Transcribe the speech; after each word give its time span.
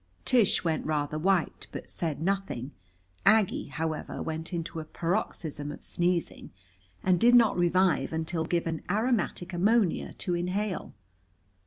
Tish 0.25 0.63
went 0.63 0.83
rather 0.83 1.19
white, 1.19 1.67
but 1.71 1.87
said 1.91 2.23
nothing. 2.23 2.71
Aggie, 3.23 3.67
however, 3.67 4.19
went 4.19 4.51
into 4.51 4.79
a 4.79 4.83
paroxysm 4.83 5.71
of 5.71 5.83
sneezing, 5.83 6.49
and 7.03 7.19
did 7.19 7.35
not 7.35 7.55
revive 7.55 8.11
until 8.11 8.45
given 8.45 8.81
aromatic 8.89 9.53
ammonia 9.53 10.13
to 10.13 10.33
inhale. 10.33 10.95